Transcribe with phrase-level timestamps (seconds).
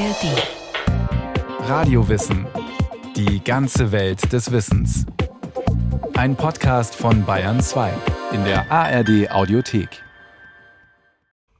[0.00, 1.68] ARD.
[1.68, 2.46] Radiowissen.
[3.16, 5.04] Die ganze Welt des Wissens.
[6.14, 7.92] Ein Podcast von Bayern 2
[8.32, 10.02] in der ARD Audiothek.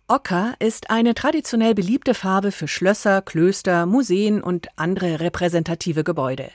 [0.08, 6.50] Ocker ist eine traditionell beliebte Farbe für Schlösser, Klöster, Museen und andere repräsentative Gebäude.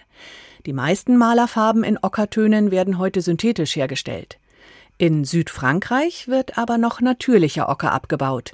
[0.65, 4.39] Die meisten Malerfarben in Ockertönen werden heute synthetisch hergestellt.
[4.97, 8.54] In Südfrankreich wird aber noch natürlicher Ocker abgebaut.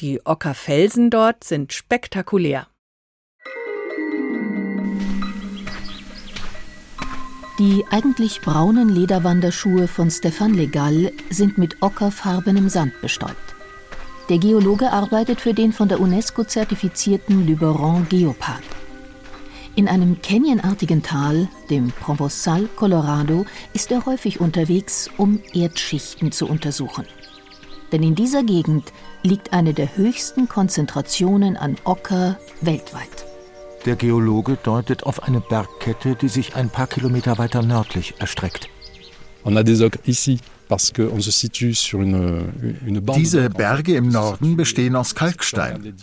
[0.00, 2.68] Die Ockerfelsen dort sind spektakulär.
[7.58, 13.34] Die eigentlich braunen Lederwanderschuhe von Stéphane Legal sind mit ockerfarbenem Sand bestäubt.
[14.28, 18.62] Der Geologe arbeitet für den von der UNESCO zertifizierten Luberon Geopark.
[19.74, 27.04] In einem canyonartigen Tal, dem Provençal Colorado, ist er häufig unterwegs, um Erdschichten zu untersuchen.
[27.92, 28.92] Denn in dieser Gegend
[29.22, 33.26] liegt eine der höchsten Konzentrationen an Ocker weltweit.
[33.84, 38.68] Der Geologe deutet auf eine Bergkette, die sich ein paar Kilometer weiter nördlich erstreckt.
[39.44, 40.40] On a des ocres ici
[43.16, 45.94] diese Berge im Norden bestehen aus Kalkstein.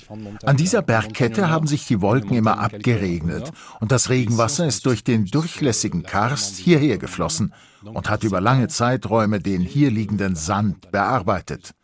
[0.44, 5.26] An dieser Bergkette haben sich die Wolken immer abgeregnet und das Regenwasser ist durch den
[5.26, 11.76] durchlässigen Karst hierher geflossen und hat über lange Zeiträume den hier liegenden Sand bearbeitet.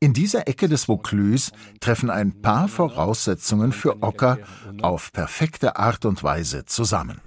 [0.00, 4.38] In dieser Ecke des Vaucluse treffen ein paar Voraussetzungen für Ocker
[4.80, 7.20] auf perfekte Art und Weise zusammen.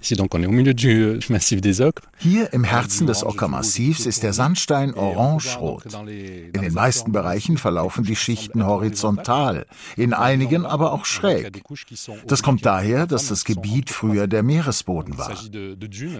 [2.18, 5.84] Hier im Herzen des Ockermassivs ist der Sandstein orangerot.
[6.06, 11.62] In den meisten Bereichen verlaufen die Schichten horizontal, in einigen aber auch schräg.
[12.26, 15.36] Das kommt daher, dass das Gebiet früher der Meeresboden war.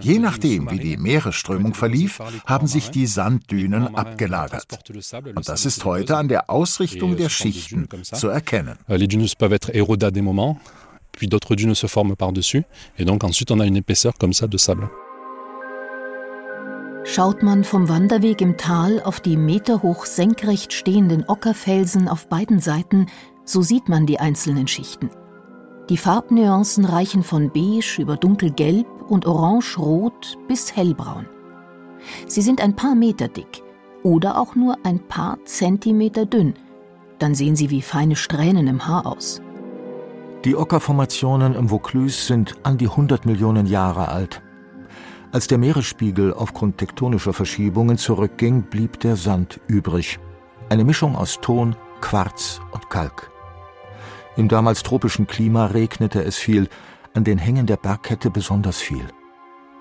[0.02, 4.90] Je nachdem, wie die Meeresströmung verlief, haben sich die Sanddünen abgelagert.
[5.34, 8.76] Und das ist heute an der der Ausrichtung der Schichten zu erkennen.
[8.90, 10.58] Euh, les dunes peuvent être érodées à des moments,
[11.12, 12.64] puis d'autres dunes se forment par-dessus,
[12.98, 14.88] et donc ensuite on a une épaisseur comme ça de sable.
[17.04, 23.06] Schaut man vom Wanderweg im Tal auf die meterhoch senkrecht stehenden Ockerfelsen auf beiden Seiten,
[23.44, 25.10] so sieht man die einzelnen Schichten.
[25.88, 31.26] Die Farbnuancen reichen von beige über dunkelgelb und orange-rot bis hellbraun.
[32.28, 33.61] Sie sind ein paar Meter dick,
[34.02, 36.54] oder auch nur ein paar Zentimeter dünn.
[37.18, 39.40] Dann sehen sie wie feine Strähnen im Haar aus.
[40.44, 44.42] Die Ockerformationen im Vaucluse sind an die 100 Millionen Jahre alt.
[45.30, 50.18] Als der Meeresspiegel aufgrund tektonischer Verschiebungen zurückging, blieb der Sand übrig.
[50.68, 53.30] Eine Mischung aus Ton, Quarz und Kalk.
[54.36, 56.68] Im damals tropischen Klima regnete es viel,
[57.14, 59.06] an den Hängen der Bergkette besonders viel.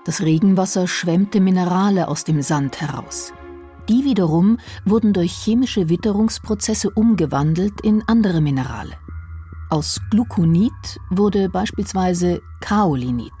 [0.04, 3.32] Das Regenwasser schwemmte Minerale aus dem Sand heraus.
[3.88, 8.92] Die wiederum wurden durch chemische Witterungsprozesse umgewandelt in andere Minerale.
[9.70, 13.32] Aus Gluconit wurde beispielsweise Kaolinit.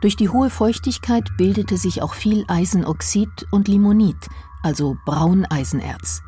[0.00, 4.28] Durch die hohe Feuchtigkeit bildete sich auch viel Eisenoxid und Limonit,
[4.62, 6.22] also Brauneisenerz.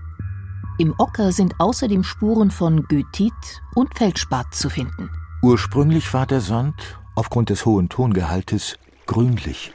[0.78, 3.32] Im Ocker sind außerdem Spuren von Goethit
[3.75, 5.10] und Feldspat zu finden.
[5.42, 8.76] Ursprünglich war der Sand, aufgrund des hohen Tongehaltes,
[9.06, 9.72] grünlich.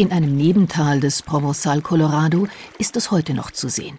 [0.00, 3.98] In einem Nebental des Provençal Colorado ist es heute noch zu sehen.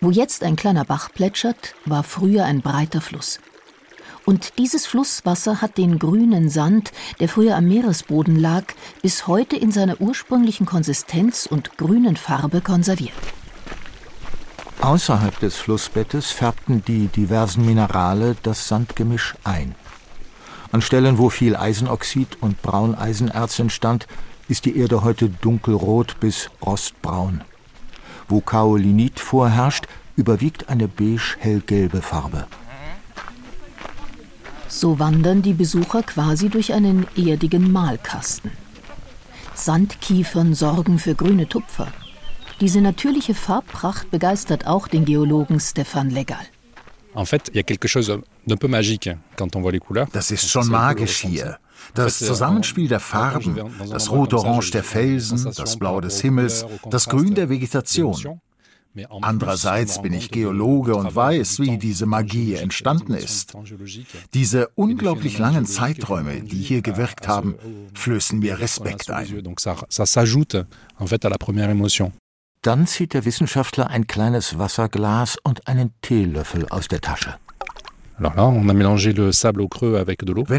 [0.00, 3.38] Wo jetzt ein kleiner Bach plätschert, war früher ein breiter Fluss.
[4.26, 6.90] Und dieses Flusswasser hat den grünen Sand,
[7.20, 8.64] der früher am Meeresboden lag,
[9.00, 13.12] bis heute in seiner ursprünglichen Konsistenz und grünen Farbe konserviert.
[14.80, 19.76] Außerhalb des Flussbettes färbten die diversen Minerale das Sandgemisch ein.
[20.72, 24.08] An Stellen, wo viel Eisenoxid und Brauneisenerz entstand,
[24.48, 27.42] ist die Erde heute dunkelrot bis rostbraun.
[28.28, 29.86] Wo Kaolinit vorherrscht,
[30.16, 32.46] überwiegt eine beige-hellgelbe Farbe.
[34.68, 38.50] So wandern die Besucher quasi durch einen erdigen Malkasten.
[39.54, 41.88] Sandkiefern sorgen für grüne Tupfer.
[42.60, 46.44] Diese natürliche Farbpracht begeistert auch den Geologen Stefan Legal.
[50.12, 51.58] Das ist schon magisch hier.
[51.94, 53.58] Das Zusammenspiel der Farben,
[53.90, 58.40] das Rot-Orange der Felsen, das Blau des Himmels, das Grün der Vegetation.
[59.20, 63.54] Andererseits bin ich Geologe und weiß, wie diese Magie entstanden ist.
[64.34, 67.54] Diese unglaublich langen Zeiträume, die hier gewirkt haben,
[67.94, 69.44] flößen mir Respekt ein.
[72.62, 77.36] Dann zieht der Wissenschaftler ein kleines Wasserglas und einen Teelöffel aus der Tasche.
[78.18, 78.34] Wenn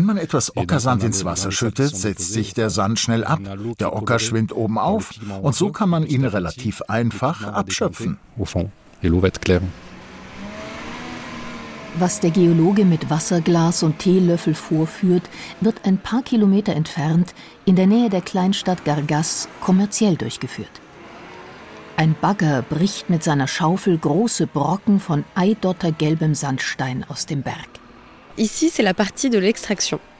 [0.05, 3.39] man etwas Ockersand ins Wasser schüttet, setzt sich der Sand schnell ab.
[3.79, 5.11] Der Ocker schwimmt oben auf
[5.41, 8.17] und so kann man ihn relativ einfach abschöpfen.
[11.97, 15.23] Was der Geologe mit Wasserglas und Teelöffel vorführt,
[15.59, 17.33] wird ein paar Kilometer entfernt
[17.65, 20.81] in der Nähe der Kleinstadt Gargas kommerziell durchgeführt.
[21.99, 27.67] Ein Bagger bricht mit seiner Schaufel große Brocken von eidottergelbem Sandstein aus dem Berg.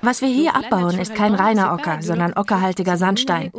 [0.02, 3.54] Was wir hier abbauen, ist kein reiner Ocker, sondern ockerhaltiger Sandstein.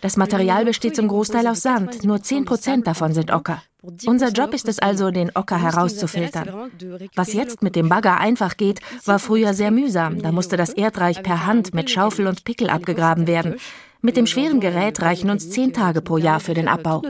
[0.00, 3.60] Das Material besteht zum Großteil aus Sand, nur 10 Prozent davon sind Ocker.
[4.06, 6.70] Unser Job ist es also, den Ocker herauszufiltern.
[7.16, 10.22] Was jetzt mit dem Bagger einfach geht, war früher sehr mühsam.
[10.22, 13.56] Da musste das Erdreich per Hand mit Schaufel und Pickel abgegraben werden.
[14.04, 17.00] Mit dem schweren Gerät reichen uns zehn Tage pro Jahr für den Abbau.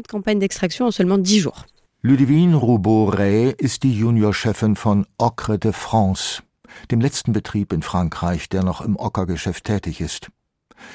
[2.03, 6.45] Ludivine Roubaud-Ray ist die Juniorchefin von Ocre de France,
[6.93, 10.31] dem letzten Betrieb in Frankreich, der noch im Ockergeschäft tätig ist.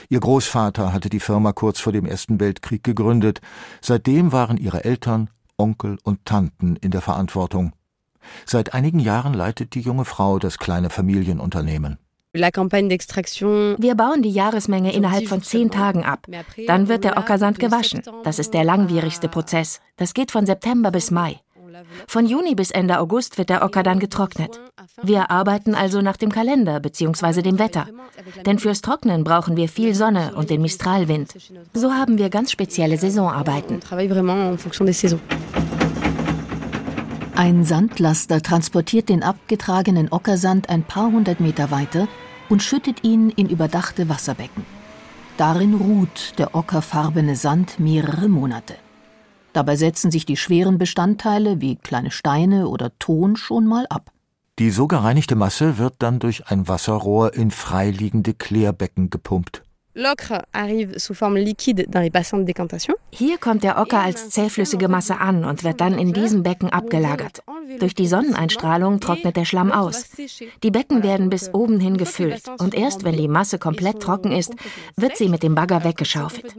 [0.07, 3.41] Ihr Großvater hatte die Firma kurz vor dem Ersten Weltkrieg gegründet.
[3.81, 7.73] Seitdem waren ihre Eltern, Onkel und Tanten in der Verantwortung.
[8.45, 11.97] Seit einigen Jahren leitet die junge Frau das kleine Familienunternehmen.
[12.31, 16.27] Wir bauen die Jahresmenge innerhalb von zehn Tagen ab.
[16.67, 18.03] Dann wird der Ockersand gewaschen.
[18.23, 19.81] Das ist der langwierigste Prozess.
[19.97, 21.39] Das geht von September bis Mai.
[22.07, 24.59] Von Juni bis Ende August wird der Ocker dann getrocknet.
[25.01, 27.41] Wir arbeiten also nach dem Kalender bzw.
[27.41, 27.87] dem Wetter.
[28.45, 31.33] Denn fürs Trocknen brauchen wir viel Sonne und den Mistralwind.
[31.73, 33.79] So haben wir ganz spezielle Saisonarbeiten.
[37.39, 42.09] Ein Sandlaster transportiert den abgetragenen Ockersand ein paar hundert Meter weiter
[42.49, 44.65] und schüttet ihn in überdachte Wasserbecken.
[45.37, 48.75] Darin ruht der ockerfarbene Sand mehrere Monate.
[49.53, 54.11] Dabei setzen sich die schweren Bestandteile wie kleine Steine oder Ton schon mal ab.
[54.59, 59.63] Die so gereinigte Masse wird dann durch ein Wasserrohr in freiliegende Klärbecken gepumpt.
[59.95, 62.93] L'ocre arrive sous forme liquide dans les bassins de décantation.
[63.11, 67.41] Hier kommt der Ocker als zähflüssige Masse an und wird dann in diesem Becken abgelagert.
[67.79, 70.05] Durch die Sonneneinstrahlung trocknet der Schlamm aus.
[70.63, 74.53] Die Becken werden bis oben hin gefüllt und erst wenn die Masse komplett trocken ist,
[74.95, 76.53] wird sie mit dem Bagger weggeschaufelt.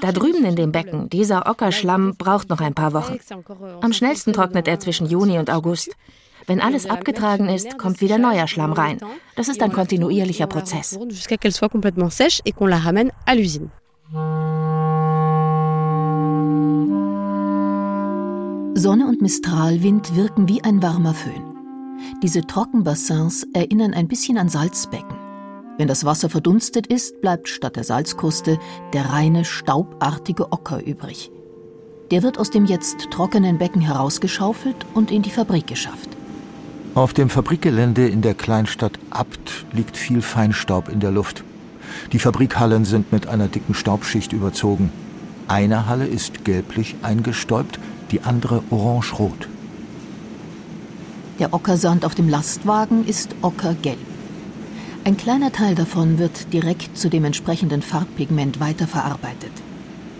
[0.00, 3.18] Da drüben in dem Becken, dieser Ockerschlamm braucht noch ein paar Wochen.
[3.80, 5.96] Am schnellsten trocknet er zwischen Juni und August.
[6.46, 8.98] Wenn alles abgetragen ist, kommt wieder neuer Schlamm rein.
[9.36, 10.98] Das ist ein kontinuierlicher Prozess.
[18.74, 21.50] Sonne und Mistralwind wirken wie ein warmer Föhn.
[22.22, 25.18] Diese Trockenbassins erinnern ein bisschen an Salzbecken.
[25.76, 28.58] Wenn das Wasser verdunstet ist, bleibt statt der Salzkruste
[28.92, 31.30] der reine, staubartige Ocker übrig.
[32.10, 36.10] Der wird aus dem jetzt trockenen Becken herausgeschaufelt und in die Fabrik geschafft.
[36.94, 41.44] Auf dem Fabrikgelände in der Kleinstadt Abt liegt viel Feinstaub in der Luft.
[42.12, 44.90] Die Fabrikhallen sind mit einer dicken Staubschicht überzogen.
[45.46, 47.78] Eine Halle ist gelblich eingestäubt,
[48.10, 49.48] die andere orange-rot.
[51.38, 53.98] Der Ockersand auf dem Lastwagen ist ockergelb.
[55.04, 59.52] Ein kleiner Teil davon wird direkt zu dem entsprechenden Farbpigment weiterverarbeitet.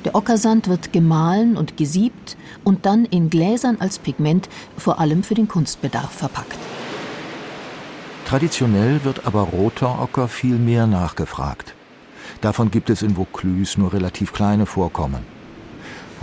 [0.05, 5.35] Der Ockersand wird gemahlen und gesiebt und dann in Gläsern als Pigment vor allem für
[5.35, 6.59] den Kunstbedarf verpackt.
[8.25, 11.75] Traditionell wird aber roter Ocker viel mehr nachgefragt.
[12.41, 15.25] Davon gibt es in Vaucluse nur relativ kleine Vorkommen.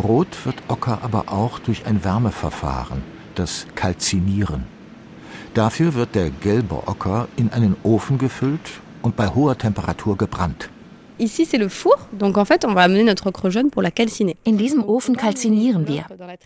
[0.01, 3.03] Rot wird Ocker aber auch durch ein Wärmeverfahren,
[3.35, 4.63] das Kalzinieren.
[5.53, 10.69] Dafür wird der gelbe Ocker in einen Ofen gefüllt und bei hoher Temperatur gebrannt.
[11.19, 13.89] Ici, c'est le four, donc en fait, on va amener notre ocre jaune pour la
[13.89, 14.38] calciner.
[14.45, 16.05] In diesem Ofen kalzinieren wir.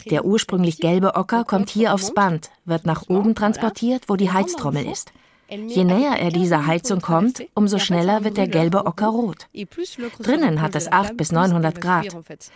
[0.10, 4.86] Der ursprünglich gelbe Ocker kommt hier aufs Band, wird nach oben transportiert, wo die Heiztrommel
[4.90, 5.12] ist.
[5.50, 9.48] Je näher er dieser Heizung kommt, umso schneller wird der gelbe Ocker rot.
[10.20, 12.08] Drinnen hat es 8 bis 900 Grad.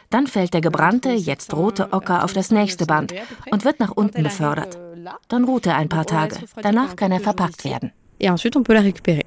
[0.10, 3.14] Dann fällt der gebrannte, jetzt rote Ocker auf das nächste Band
[3.52, 4.80] und wird nach unten befördert.
[5.28, 6.38] Dann ruht er ein paar Tage.
[6.62, 7.92] Danach kann er verpackt werden.
[8.18, 9.26] Et ensuite on peut la récupérer.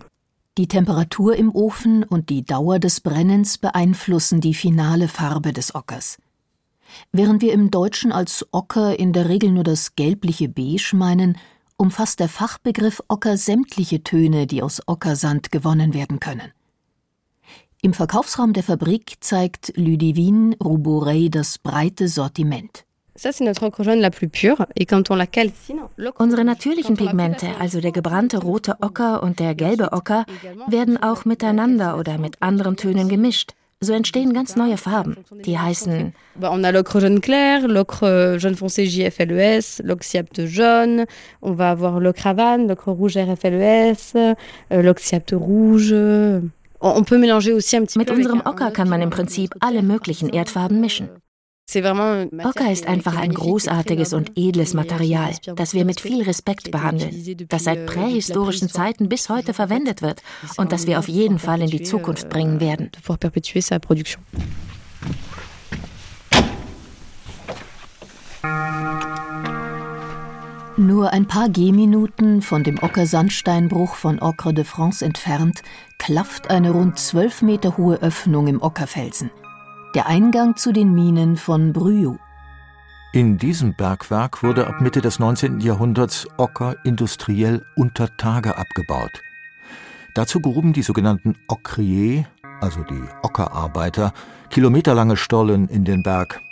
[0.58, 6.18] Die Temperatur im Ofen und die Dauer des Brennens beeinflussen die finale Farbe des Ockers.
[7.12, 11.38] Während wir im Deutschen als Ocker in der Regel nur das gelbliche Beige meinen,
[11.76, 16.50] umfasst der Fachbegriff Ocker sämtliche Töne, die aus Ockersand gewonnen werden können.
[17.80, 22.84] Im Verkaufsraum der Fabrik zeigt Ludivine Roubaud das breite Sortiment.
[26.18, 30.24] Unsere natürlichen Pigmente, also der gebrannte rote Ocker und der gelbe Ocker,
[30.68, 33.54] werden auch miteinander oder mit anderen Tönen gemischt.
[33.80, 35.16] So entstehen ganz neue Farben.
[35.44, 36.12] Die heißen.
[36.40, 41.06] On a l'ocre jaune clair, l'ocre jaune foncé JFLES, l'oxyapte jaune.
[41.40, 44.34] On va avoir l'ocre Havane, l'ocre rouge RFLES, euh,
[44.82, 45.94] l'oxyapte rouge.
[46.80, 50.28] On peut mélanger aussi un petit Mit unserem Ocker kann man im Prinzip alle möglichen
[50.28, 51.08] Erdfarben mischen.
[51.74, 57.64] Ocker ist einfach ein großartiges und edles Material, das wir mit viel Respekt behandeln, das
[57.64, 60.22] seit prähistorischen Zeiten bis heute verwendet wird
[60.56, 62.90] und das wir auf jeden Fall in die Zukunft bringen werden.
[70.78, 75.62] Nur ein paar Gehminuten von dem Ocker-Sandsteinbruch von Ocre de France entfernt
[75.98, 79.30] klafft eine rund zwölf Meter hohe Öffnung im Ockerfelsen.
[79.94, 82.18] Der Eingang zu den Minen von Bruyou.
[83.14, 85.60] In diesem Bergwerk wurde ab Mitte des 19.
[85.60, 89.22] Jahrhunderts Ocker industriell unter Tage abgebaut.
[90.14, 92.26] Dazu gruben die sogenannten Ocriers,
[92.60, 94.12] also die Ockerarbeiter,
[94.50, 96.42] kilometerlange Stollen in den Berg.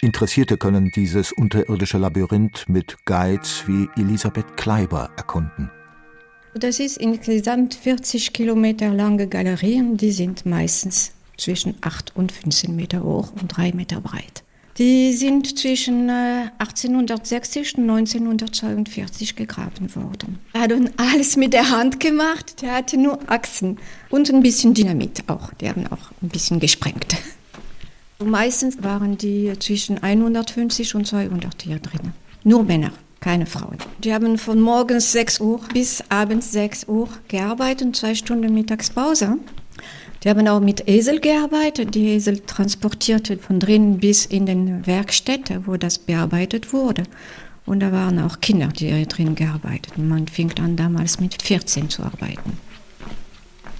[0.00, 5.70] Interessierte können dieses unterirdische Labyrinth mit Guides wie Elisabeth Kleiber erkunden.
[6.54, 13.02] Das ist insgesamt 40 Kilometer lange Galerien, die sind meistens zwischen 8 und 15 Meter
[13.02, 14.44] hoch und 3 Meter breit.
[14.78, 20.38] Die sind zwischen 1860 äh, und 1942 gegraben worden.
[20.54, 23.78] Er hat alles mit der Hand gemacht, der hatte nur Achsen
[24.08, 25.52] und ein bisschen Dynamit auch.
[25.54, 27.16] Die haben auch ein bisschen gesprengt.
[28.24, 32.12] Meistens waren die zwischen 150 und 200 hier drin.
[32.44, 33.76] Nur Männer, keine Frauen.
[34.02, 39.36] Die haben von morgens 6 Uhr bis abends 6 Uhr gearbeitet, zwei Stunden Mittagspause.
[40.22, 41.94] Die haben auch mit Esel gearbeitet.
[41.94, 47.04] Die Esel transportierte von drinnen bis in den Werkstätte, wo das bearbeitet wurde.
[47.64, 49.92] Und da waren auch Kinder, die drin gearbeitet.
[49.92, 50.08] haben.
[50.08, 52.58] Man fing an damals mit 14 zu arbeiten.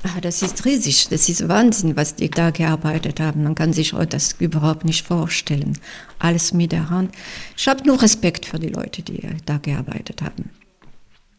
[0.03, 3.43] Ah, das ist riesig, das ist Wahnsinn, was die da gearbeitet haben.
[3.43, 5.79] Man kann sich das überhaupt nicht vorstellen.
[6.19, 7.15] Alles mit der Hand.
[7.55, 10.49] Ich habe nur Respekt für die Leute, die da gearbeitet haben.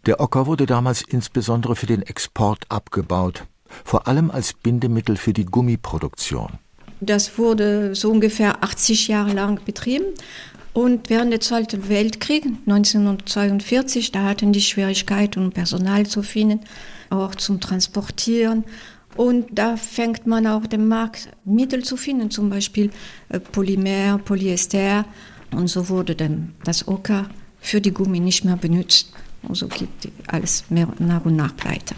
[0.06, 3.46] Der Ocker wurde damals insbesondere für den Export abgebaut,
[3.84, 6.52] vor allem als Bindemittel für die Gummiproduktion.
[7.00, 10.06] Das wurde so ungefähr 80 Jahre lang betrieben.
[10.74, 16.62] Und während des Zweiten Weltkriegs, 1942, da hatten die Schwierigkeiten, Personal zu finden
[17.12, 18.64] auch zum Transportieren.
[19.16, 22.90] Und da fängt man auch den Markt Mittel zu finden, zum Beispiel
[23.30, 25.06] äh, Polymer, Polyester.
[25.52, 29.12] Und so wurde dann das Ocker für die Gummi nicht mehr benutzt.
[29.44, 29.90] Und so geht
[30.28, 31.96] alles mehr nach und nach pleite.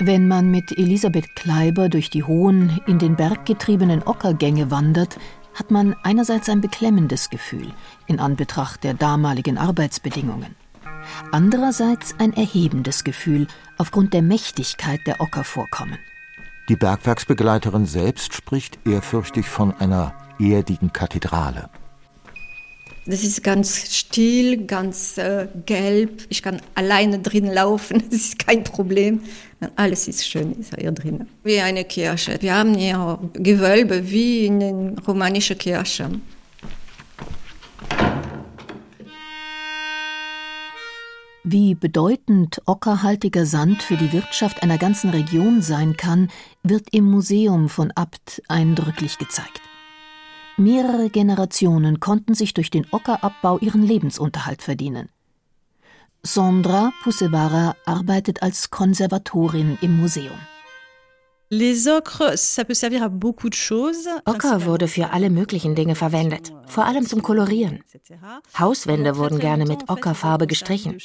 [0.00, 5.18] Wenn man mit Elisabeth Kleiber durch die hohen, in den Berg getriebenen Ockergänge wandert,
[5.54, 7.72] hat man einerseits ein beklemmendes Gefühl
[8.06, 10.54] in Anbetracht der damaligen Arbeitsbedingungen,
[11.32, 15.98] andererseits ein erhebendes Gefühl aufgrund der Mächtigkeit der Ockervorkommen.
[16.68, 21.70] Die Bergwerksbegleiterin selbst spricht ehrfürchtig von einer erdigen Kathedrale.
[23.08, 26.26] Das ist ganz still, ganz äh, gelb.
[26.28, 29.22] Ich kann alleine drin laufen, das ist kein Problem.
[29.76, 31.26] Alles ist schön ist hier drin.
[31.42, 32.36] Wie eine Kirche.
[32.40, 36.20] Wir haben hier Gewölbe wie in den romanischen Kirchen.
[41.44, 46.28] Wie bedeutend ockerhaltiger Sand für die Wirtschaft einer ganzen Region sein kann,
[46.62, 49.62] wird im Museum von Abt eindrücklich gezeigt.
[50.60, 55.08] Mehrere Generationen konnten sich durch den Ockerabbau ihren Lebensunterhalt verdienen.
[56.24, 60.36] Sandra Pusevara arbeitet als Konservatorin im Museum.
[64.24, 67.82] Ocker wurde für alle möglichen Dinge verwendet, vor allem zum Kolorieren.
[68.58, 70.98] Hauswände wurden gerne mit Ockerfarbe gestrichen.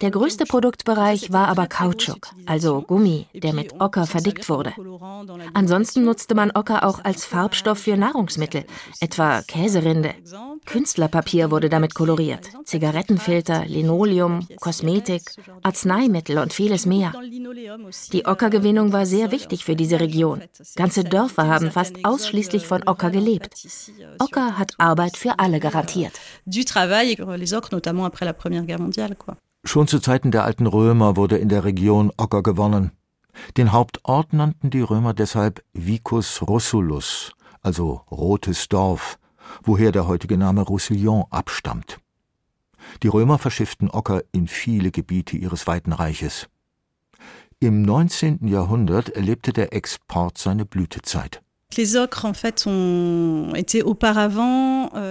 [0.00, 4.72] Der größte Produktbereich war aber Kautschuk, also Gummi, der mit Ocker verdickt wurde.
[5.52, 8.64] Ansonsten nutzte man Ocker auch als Farbstoff für Nahrungsmittel,
[9.00, 10.14] etwa Käserinde.
[10.64, 15.22] Künstlerpapier wurde damit koloriert, Zigarettenfilter, Linoleum, Kosmetik,
[15.62, 17.12] Arzneimittel und vieles mehr.
[18.12, 20.42] Die Ockergewinnung war sehr wichtig für diese Region.
[20.76, 23.54] Ganze Dörfer haben fast ausschließlich von Ocker gelebt.
[24.18, 26.20] Ocker hat Arbeit für alle garantiert.
[29.64, 32.92] Schon zu Zeiten der alten Römer wurde in der Region Ocker gewonnen.
[33.56, 37.32] Den Hauptort nannten die Römer deshalb Vicus Russulus,
[37.62, 39.18] also rotes Dorf,
[39.62, 41.98] woher der heutige Name Roussillon abstammt.
[43.02, 46.48] Die Römer verschifften Ocker in viele Gebiete ihres weiten Reiches.
[47.60, 48.46] Im 19.
[48.46, 51.40] Jahrhundert erlebte der Export seine Blütezeit.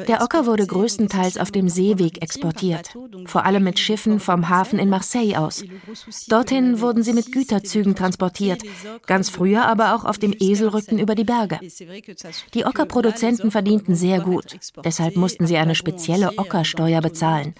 [0.07, 4.89] Der Ocker wurde größtenteils auf dem Seeweg exportiert, vor allem mit Schiffen vom Hafen in
[4.89, 5.63] Marseille aus.
[6.27, 8.63] Dorthin wurden sie mit Güterzügen transportiert,
[9.05, 11.59] ganz früher aber auch auf dem Eselrücken über die Berge.
[12.53, 17.55] Die Ockerproduzenten verdienten sehr gut, deshalb mussten sie eine spezielle Ockersteuer bezahlen.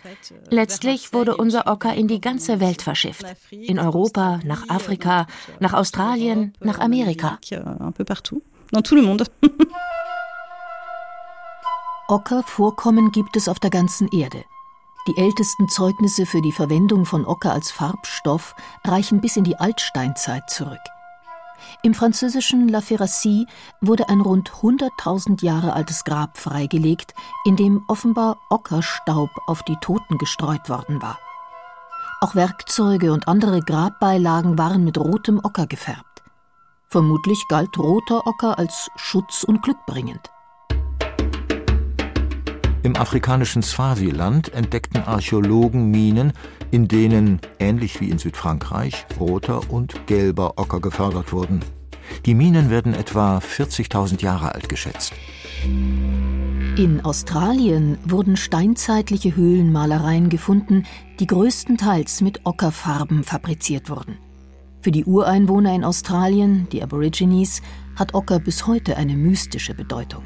[0.49, 5.27] Letztlich wurde unser Ocker in die ganze Welt verschifft, in Europa, nach Afrika,
[5.59, 7.37] nach Australien, nach Amerika
[8.73, 9.23] dans tout le monde.
[12.09, 14.43] Ockervorkommen gibt es auf der ganzen Erde.
[15.07, 20.49] Die ältesten Zeugnisse für die Verwendung von Ocker als Farbstoff reichen bis in die Altsteinzeit
[20.49, 20.79] zurück.
[21.81, 23.47] Im französischen La Ferracie
[23.81, 27.13] wurde ein rund 100.000 Jahre altes Grab freigelegt,
[27.45, 31.17] in dem offenbar Ockerstaub auf die Toten gestreut worden war.
[32.21, 36.12] Auch Werkzeuge und andere Grabbeilagen waren mit rotem Ocker gefärbt.
[36.93, 40.29] Vermutlich galt roter Ocker als schutz- und glückbringend.
[42.83, 46.33] Im afrikanischen Swasiland entdeckten Archäologen Minen,
[46.69, 51.61] in denen, ähnlich wie in Südfrankreich, roter und gelber Ocker gefördert wurden.
[52.27, 55.13] Die Minen werden etwa 40.000 Jahre alt geschätzt.
[55.63, 60.85] In Australien wurden steinzeitliche Höhlenmalereien gefunden,
[61.19, 64.19] die größtenteils mit Ockerfarben fabriziert wurden.
[64.83, 67.61] Für die Ureinwohner in Australien, die Aborigines,
[67.95, 70.23] hat Ocker bis heute eine mystische Bedeutung.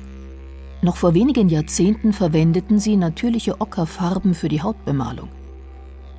[0.82, 5.30] Noch vor wenigen Jahrzehnten verwendeten sie natürliche Ockerfarben für die Hautbemalung.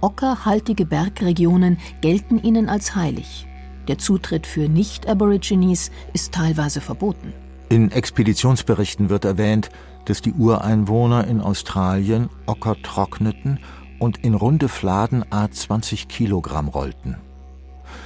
[0.00, 3.48] Ockerhaltige Bergregionen gelten ihnen als heilig.
[3.88, 7.32] Der Zutritt für Nicht-Aborigines ist teilweise verboten.
[7.70, 9.68] In Expeditionsberichten wird erwähnt,
[10.04, 13.58] dass die Ureinwohner in Australien Ocker trockneten
[13.98, 17.16] und in runde Fladen a 20 Kilogramm rollten.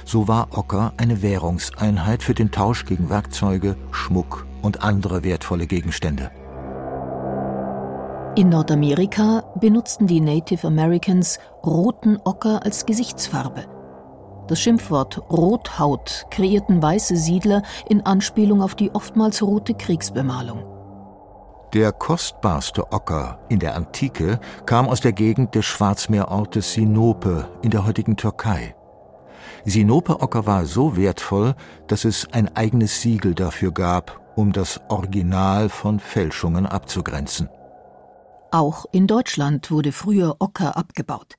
[0.05, 6.31] So war Ocker eine Währungseinheit für den Tausch gegen Werkzeuge, Schmuck und andere wertvolle Gegenstände.
[8.35, 13.65] In Nordamerika benutzten die Native Americans roten Ocker als Gesichtsfarbe.
[14.47, 20.65] Das Schimpfwort Rothaut kreierten weiße Siedler in Anspielung auf die oftmals rote Kriegsbemalung.
[21.73, 27.85] Der kostbarste Ocker in der Antike kam aus der Gegend des Schwarzmeerortes Sinope in der
[27.85, 28.75] heutigen Türkei.
[29.65, 31.55] Sinope-Ocker war so wertvoll,
[31.87, 37.49] dass es ein eigenes Siegel dafür gab, um das Original von Fälschungen abzugrenzen.
[38.51, 41.35] Auch in Deutschland wurde früher Ocker abgebaut.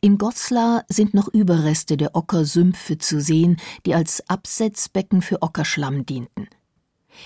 [0.00, 6.48] In Goslar sind noch Überreste der Ockersümpfe zu sehen, die als Absetzbecken für Ockerschlamm dienten.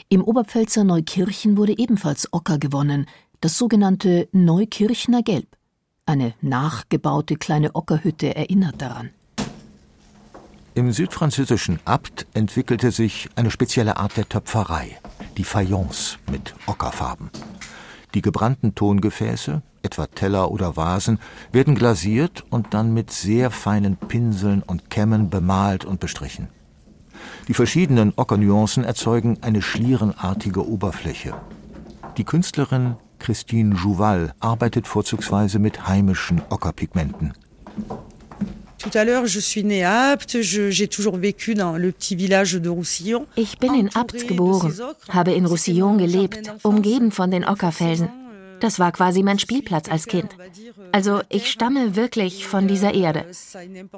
[0.09, 3.07] Im Oberpfälzer Neukirchen wurde ebenfalls Ocker gewonnen,
[3.41, 5.57] das sogenannte Neukirchner Gelb.
[6.07, 9.11] Eine nachgebaute kleine Ockerhütte erinnert daran.
[10.75, 14.99] Im südfranzösischen Abt entwickelte sich eine spezielle Art der Töpferei,
[15.37, 17.31] die Fayence mit Ockerfarben.
[18.15, 21.19] Die gebrannten Tongefäße, etwa Teller oder Vasen,
[21.51, 26.49] werden glasiert und dann mit sehr feinen Pinseln und Kämmen bemalt und bestrichen.
[27.49, 31.35] Die verschiedenen Ockernuancen erzeugen eine schlierenartige Oberfläche.
[32.17, 37.35] Die Künstlerin Christine Jouval arbeitet vorzugsweise mit heimischen Ockerpigmenten.
[38.81, 42.55] Tout à l'heure, je suis née à Apt, j'ai toujours vécu dans le petit village
[42.55, 43.27] de Roussillon.
[43.37, 44.73] Ich bin in Abt geboren,
[45.11, 48.09] habe in Roussillon gelebt, umgeben von den Ockerfelsen.
[48.61, 50.31] Das war quasi mein Spielplatz als Kind.
[50.93, 53.25] Also ich stamme wirklich von dieser Erde.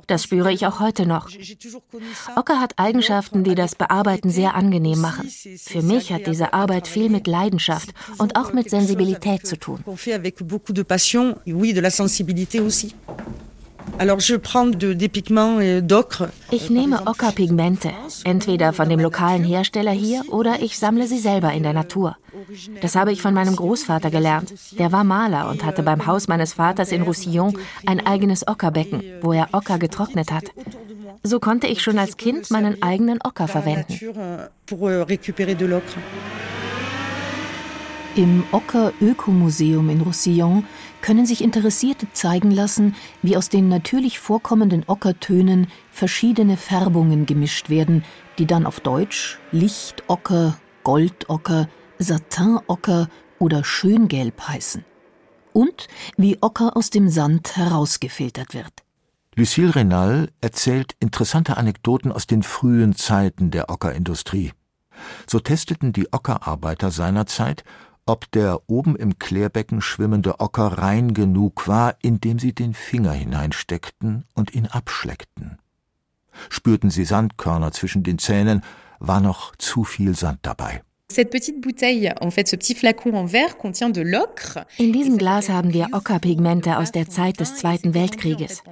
[0.07, 1.29] Das spüre ich auch heute noch.
[2.37, 5.29] Ocker hat Eigenschaften, die das Bearbeiten sehr angenehm machen.
[5.29, 9.85] Für mich hat diese Arbeit viel mit Leidenschaft und auch mit Sensibilität zu tun.
[16.51, 17.91] Ich nehme Ockerpigmente,
[18.25, 22.17] entweder von dem lokalen Hersteller hier oder ich sammle sie selber in der Natur.
[22.81, 24.55] Das habe ich von meinem Großvater gelernt.
[24.79, 29.33] Der war Maler und hatte beim Haus meines Vaters in Roussillon ein eigenes Ockerbecken, wo
[29.33, 30.51] er Ocker getrocknet hat.
[31.23, 34.01] So konnte ich schon als Kind meinen eigenen Ocker verwenden.
[38.15, 40.67] Im Ocker Ökomuseum in Roussillon
[41.03, 48.05] können sich Interessierte zeigen lassen, wie aus den natürlich vorkommenden Ockertönen verschiedene Färbungen gemischt werden,
[48.39, 54.85] die dann auf Deutsch Lichtocker, Goldocker, Satinocker oder Schöngelb heißen.
[55.53, 58.73] Und wie Ocker aus dem Sand herausgefiltert wird.
[59.35, 64.53] Lucille Renal erzählt interessante Anekdoten aus den frühen Zeiten der Ockerindustrie.
[65.27, 67.65] So testeten die Ockerarbeiter seinerzeit,
[68.07, 74.25] ob der oben im Klärbecken schwimmende Ocker rein genug war, indem sie den Finger hineinsteckten
[74.35, 75.59] und ihn abschleckten.
[76.49, 78.63] Spürten sie Sandkörner zwischen den Zähnen,
[78.99, 80.83] war noch zu viel Sand dabei.
[84.79, 88.63] In diesem Glas haben wir Ockerpigmente aus der Zeit des Zweiten Weltkrieges.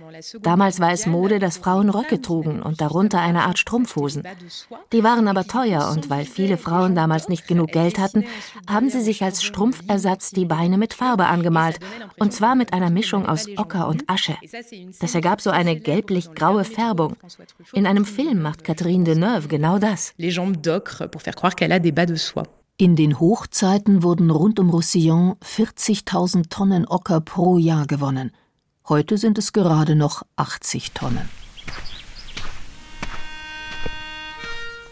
[0.42, 4.22] Damals war es Mode, dass Frauen Röcke trugen und darunter eine Art Strumpfhosen.
[4.92, 8.24] Die waren aber teuer und weil viele Frauen damals nicht genug Geld hatten,
[8.68, 11.78] haben sie sich als Strumpfersatz die Beine mit Farbe angemalt
[12.18, 14.37] und zwar mit einer Mischung aus Ocker und Asche.
[15.00, 17.16] Das ergab so eine gelblich-graue Färbung.
[17.72, 20.12] In einem Film macht Catherine Deneuve genau das.
[20.16, 22.16] Les jambes d'ocre pour faire croire qu'elle a des bas de
[22.80, 28.30] in den Hochzeiten wurden rund um Roussillon 40.000 Tonnen Ocker pro Jahr gewonnen.
[28.90, 31.29] Heute sind es gerade noch 80 Tonnen.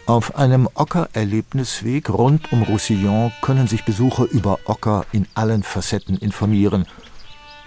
[0.05, 6.85] Auf einem Ocker-Erlebnisweg rund um Roussillon können sich Besucher über Ocker in allen Facetten informieren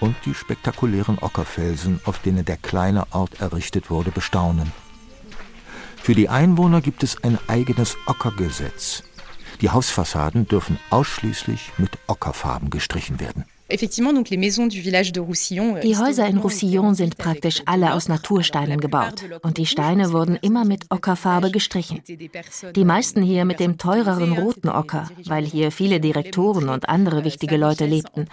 [0.01, 4.73] und die spektakulären Ockerfelsen, auf denen der kleine Ort errichtet wurde, bestaunen.
[5.97, 9.03] Für die Einwohner gibt es ein eigenes Ockergesetz.
[9.61, 13.45] Die Hausfassaden dürfen ausschließlich mit Ockerfarben gestrichen werden.
[13.73, 13.77] Euh,
[15.83, 20.65] die Häuser in Roussillon sind praktisch alle aus Natursteinen gebaut und die Steine wurden immer
[20.65, 22.03] mit Ockerfarbe gestrichen.
[22.77, 27.57] Die meisten hier mit dem teureren roten Ocker, weil hier viele Direktoren und andere wichtige
[27.57, 28.27] Leute lebten.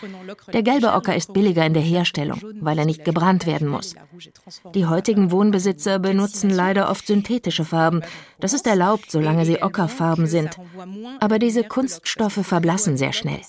[0.52, 3.95] Der gelbe Ocker ist billiger in der Herstellung, weil er nicht gebrannt werden muss.
[4.75, 8.02] Die heutigen Wohnbesitzer benutzen leider oft synthetische Farben.
[8.39, 10.58] Das ist erlaubt, solange sie Ockerfarben sind.
[11.19, 13.39] Aber diese Kunststoffe verblassen sehr schnell.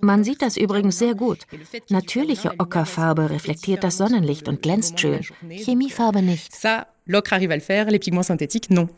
[0.00, 1.46] Man sieht das übrigens sehr gut.
[1.90, 5.20] Natürliche Ockerfarbe reflektiert das Sonnenlicht und glänzt schön.
[5.50, 6.54] Chemiefarbe nicht.
[6.54, 8.88] Ça, l'ocre arrive à le faire, les pigments synthétiques, non.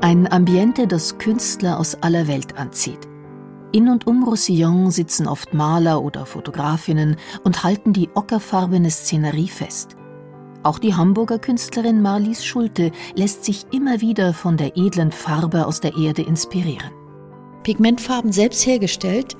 [0.00, 3.08] Ein Ambiente, das Künstler aus aller Welt anzieht.
[3.72, 9.97] In und um Roussillon sitzen oft Maler oder Fotografinnen und halten die ockerfarbene Szenerie fest.
[10.62, 15.80] Auch die Hamburger Künstlerin Marlies Schulte lässt sich immer wieder von der edlen Farbe aus
[15.80, 16.90] der Erde inspirieren.
[17.62, 19.36] Pigmentfarben selbst hergestellt,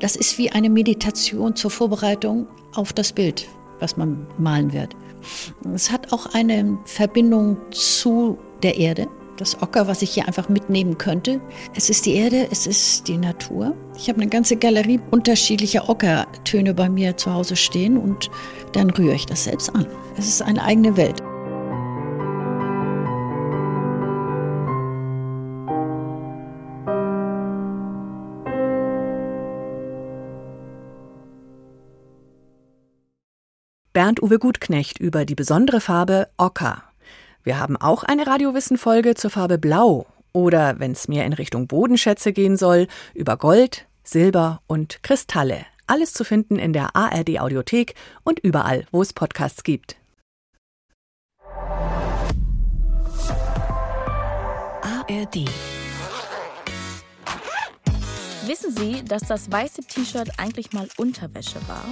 [0.00, 3.48] das ist wie eine Meditation zur Vorbereitung auf das Bild,
[3.80, 4.96] was man malen wird.
[5.74, 10.98] Es hat auch eine Verbindung zu der Erde, das Ocker, was ich hier einfach mitnehmen
[10.98, 11.40] könnte.
[11.74, 13.74] Es ist die Erde, es ist die Natur.
[13.96, 18.30] Ich habe eine ganze Galerie unterschiedlicher Ockertöne bei mir zu Hause stehen und
[18.72, 19.86] dann rühre ich das selbst an.
[20.16, 21.22] Es ist eine eigene Welt.
[33.92, 36.91] Bernd-Uwe Gutknecht über die besondere Farbe Ocker.
[37.44, 42.32] Wir haben auch eine Radiowissen-Folge zur Farbe Blau oder, wenn es mehr in Richtung Bodenschätze
[42.32, 45.66] gehen soll, über Gold, Silber und Kristalle.
[45.86, 49.96] Alles zu finden in der ARD Audiothek und überall, wo es Podcasts gibt.
[54.82, 55.48] ARD
[58.46, 61.84] Wissen Sie, dass das weiße T-Shirt eigentlich mal Unterwäsche war?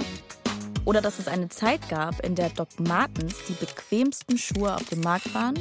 [0.85, 5.01] Oder dass es eine Zeit gab, in der Doc Martens die bequemsten Schuhe auf dem
[5.01, 5.55] Markt waren?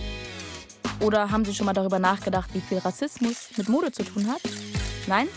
[1.01, 4.41] Oder haben Sie schon mal darüber nachgedacht, wie viel Rassismus mit Mode zu tun hat?
[5.07, 5.29] Nein?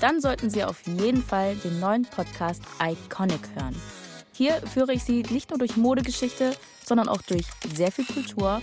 [0.00, 3.74] Dann sollten Sie auf jeden Fall den neuen Podcast Iconic hören.
[4.32, 8.60] Hier führe ich Sie nicht nur durch Modegeschichte, sondern auch durch sehr viel Kultur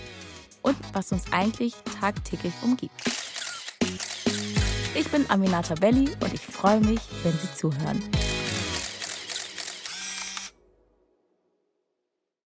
[0.61, 2.93] und was uns eigentlich tagtäglich umgibt.
[4.93, 8.03] Ich bin Aminata Belli und ich freue mich, wenn Sie zuhören.